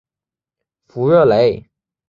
[0.87, 1.69] 弗热雷。